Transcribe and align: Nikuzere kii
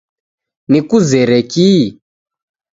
Nikuzere 0.71 1.37
kii 1.51 1.81